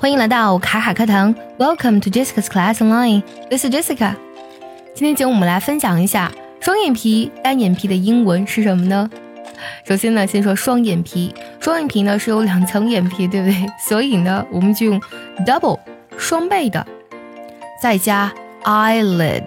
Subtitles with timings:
[0.00, 3.22] 欢迎来到卡卡课堂，Welcome to Jessica's Class Online.
[3.48, 4.16] This is Jessica.
[4.94, 9.08] 今天节目我们来分享一下双眼皮、单眼皮的英文是什么呢？
[9.84, 11.32] 首先呢，先说双眼皮。
[11.60, 13.66] 双眼皮呢是有两层眼皮，对不对？
[13.88, 15.00] 所以呢，我们就用
[15.46, 15.78] double
[16.16, 16.84] 双倍的，
[17.80, 18.32] 再加
[18.64, 19.44] eyelid。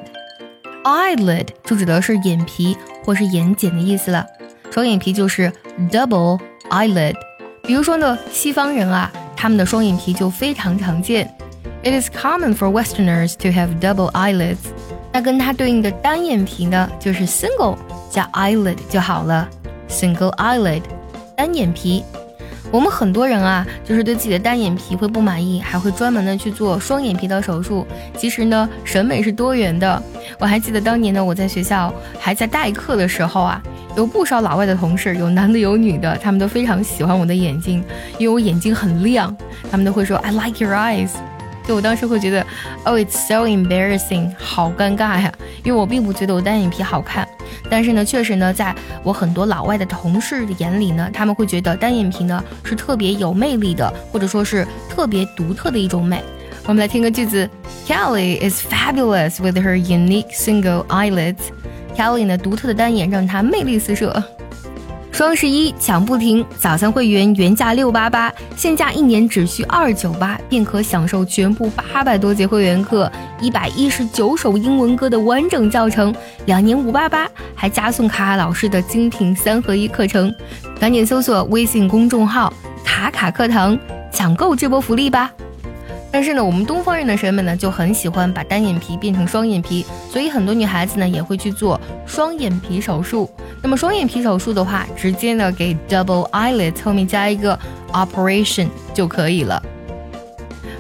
[0.85, 4.25] eyelid 就指的是眼皮或是眼睑的意思了。
[4.71, 5.51] 双眼皮就是
[5.91, 6.39] double
[6.69, 7.15] eyelid。
[7.63, 9.11] 比如说呢，西方人啊。
[9.45, 11.31] 他们的双眼皮就非常常见。
[11.83, 14.57] It is common for Westerners to have double eyelids。
[15.13, 17.77] 那跟它对应的单眼皮呢，就是 single
[18.09, 19.47] 加 eyelid 就好了。
[19.87, 20.81] Single eyelid，
[21.37, 22.03] 单眼皮。
[22.71, 27.85] 我们很多人啊，就是对自己的单眼皮会不满意，还会专门的去做双眼皮的手术。
[28.17, 30.01] 其实呢，审美是多元的。
[30.39, 33.61] 我还记得当年呢，我在学校还在代课的时候啊。
[33.95, 37.83] 有不少老外的同事，有男的有女的，他们都非常喜欢我的眼睛，
[38.17, 39.35] 因为我眼睛很亮，
[39.71, 41.11] 他们都会说 I like your eyes。
[41.67, 42.45] 就我当时会觉得
[42.83, 47.27] ，Oh it's so embarrassing，好尴尬呀，因为我并不觉得我单眼皮好看，
[47.69, 56.21] 但是呢，确实呢，在我很多老外的同事眼里呢，他们会觉得单眼皮呢是特别有魅力的，或者说是特别独特的一种美。
[56.67, 57.49] 我们来听个句子
[57.87, 61.37] ：Kelly is fabulous with her unique single eyelids。
[61.95, 64.23] Kelly 呢，独特的单眼让她魅力四射。
[65.11, 76.13] 双十一抢不停，早餐会员原价六八八，现价一年只需二九八，便可享受全部八百多节会员课、一百一十九首英文歌的完整教程，
[76.47, 80.33] 两年五八八，还加送卡卡老师的精品三合一课程。
[80.81, 83.79] 赶紧搜索微信公众号“卡卡课堂”，
[84.11, 85.31] 抢购这波福利吧！
[86.15, 93.29] 但是呢，我们东方人的审美呢就很喜欢把单眼皮变成双眼皮，所以很多女孩子呢也会去做双眼皮手术。
[93.61, 97.59] 那么双眼皮手术的话，直接呢给 double eyelid 后面加一个
[97.91, 99.61] operation 就可以了。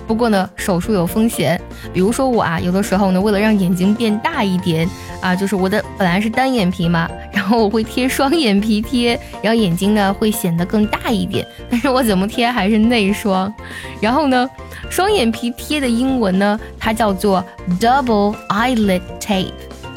[0.07, 1.59] 不过呢，手术有风险，
[1.91, 4.87] 比如说我啊，有的时候呢，为了让眼睛变大一点
[5.25, 13.51] 啊，就是我的本来是单眼皮嘛，然后我会贴双眼皮贴，然后眼睛呢会显得更大一点，但是我怎么贴还是内双，
[13.99, 14.47] 然后呢。
[14.87, 17.43] 双眼皮贴的英文呢，它叫做
[17.79, 19.51] double eyelid tape。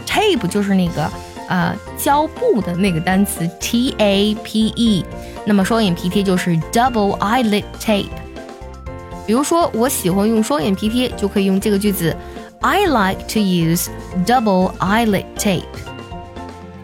[0.06, 1.08] tape 就是那个
[1.46, 5.04] 呃胶布的那个单词 T A P E。
[5.44, 8.06] 那么双眼皮贴就是 double eyelid tape。
[9.26, 12.16] 比如说，我喜欢用双眼皮贴，就可以用这个句子
[12.60, 13.88] ：I like to use
[14.26, 15.62] double eyelid tape。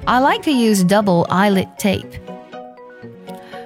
[0.04, 2.04] I like to use double eyelid tape。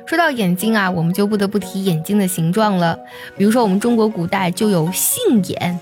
[0.06, 2.98] 说到眼睛啊，我们就不得不提眼睛的形状了。
[3.36, 5.78] 比如说，我们中国古代就有杏眼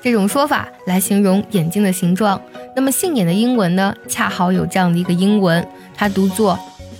[0.00, 2.40] 这种说法来形容眼睛的形状。
[2.74, 6.58] 那么杏眼的英文呢，恰好有这样的一个英文，它读作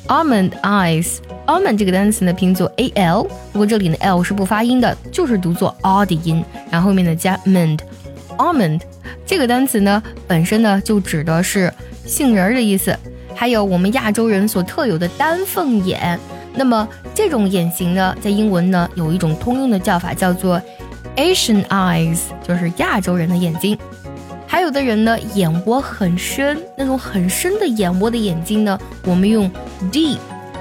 [0.08, 1.18] almond eyes。
[1.46, 3.22] almond 这个单词呢拼作 a l，
[3.52, 7.78] 不过这里呢 l 是不发音的，就是读作 r 的音，然后后面呢加 mend。
[8.36, 8.80] Almond
[9.24, 11.72] 这个单词呢本身呢就指的是
[12.04, 12.96] 杏仁儿的意思，
[13.34, 16.18] 还有我们亚洲人所特有的丹凤眼。
[16.54, 20.60] 那么这种眼型呢，在英文呢有一种通用的叫法，叫做
[21.16, 23.76] Asian eyes，就是亚洲人的眼睛。
[24.46, 29.50] 还有的人呢，眼窝很深，那种很深的眼窝的眼睛呢，我们用
[29.92, 30.16] deep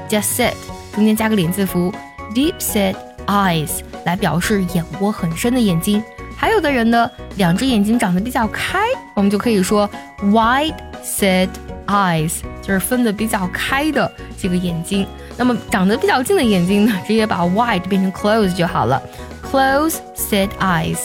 [0.10, 0.54] 加 set
[0.94, 1.94] 中间加个连字符
[2.34, 2.96] ，deep set
[3.28, 6.04] eyes 来表示眼窝很深的眼睛。
[6.36, 8.80] 还有的人呢，两只眼睛长得比较开，
[9.14, 9.90] 我们就可以说
[10.24, 10.74] wide
[11.04, 11.50] set
[11.88, 15.06] eyes，就是分的比较开的这个眼睛。
[15.38, 19.02] 那么长得比较近的眼睛呢，直接把 wide 变成 close 就好了
[19.52, 20.98] ，close set eyes。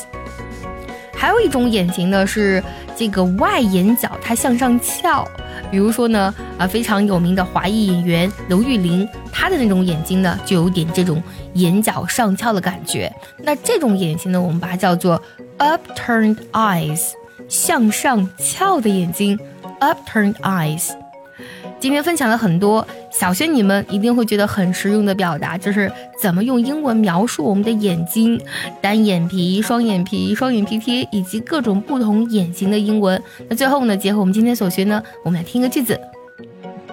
[1.13, 2.63] 还有一种眼型呢是
[2.97, 5.27] 这个外眼角它向上翘，
[5.71, 11.23] 比如说呢啊非常有名的华裔演员刘玉玲，她的那种眼睛呢就有点这种
[11.55, 13.13] 眼角上翘的感觉。
[13.43, 15.21] 那这种眼型呢，我们把它叫做
[15.60, 17.12] upturned eyes，
[17.48, 19.40] 向上翘的眼睛，
[19.80, 20.92] upturned eyes。
[21.80, 28.42] 今天分享了很多小仙女们一定会觉得很实用的表达，就是怎么用英文描述我们的眼睛，
[28.82, 33.22] 单眼皮、双眼皮、双眼皮贴以及各种不同眼型的英文。
[33.50, 36.00] 那最后呢，结合我们今天所学呢，我们来听个句子。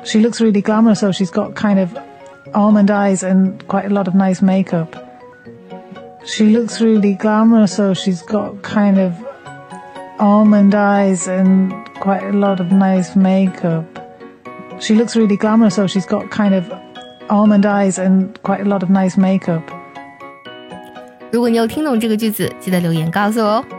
[0.05, 1.91] She looks really glamorous, so she's got kind of
[2.53, 4.89] almond eyes and quite a lot of nice makeup.
[6.27, 9.13] She looks really glamorous, so she's got kind of
[10.19, 13.85] almond eyes and quite a lot of nice makeup.
[14.79, 16.65] She looks really glamorous, so she's got kind of
[17.29, 19.63] almond eyes and quite a lot of nice makeup.
[21.33, 23.76] 如果你有听懂这个句子，记得留言告诉我哦。